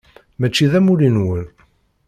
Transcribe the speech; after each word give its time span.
Mačči 0.39 0.65
d 0.71 0.73
amulli-nwen. 0.79 1.45